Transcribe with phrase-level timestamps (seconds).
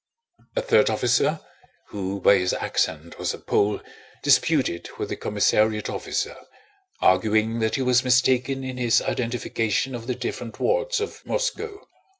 [0.55, 1.41] A third officer,
[1.89, 3.81] who by his accent was a Pole,
[4.23, 6.35] disputed with the commissariat officer,
[7.03, 11.83] arguing that he was mistaken in his identification of the different wards of Moscow.